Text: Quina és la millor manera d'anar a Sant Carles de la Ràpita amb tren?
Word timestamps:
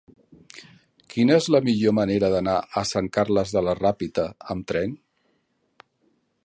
Quina 1.15 1.35
és 1.41 1.49
la 1.55 1.61
millor 1.67 1.93
manera 1.97 2.31
d'anar 2.35 2.57
a 2.81 2.85
Sant 2.93 3.09
Carles 3.19 3.55
de 3.57 3.65
la 3.67 3.77
Ràpita 3.83 4.27
amb 4.55 4.69
tren? 4.73 4.97